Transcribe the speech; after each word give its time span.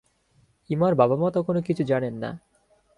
ইমার 0.69 0.93
বাবা-মা 0.95 1.29
তখনো 1.31 1.59
কিছু 1.61 1.83
জানেন 1.83 2.13
না। 2.13 2.29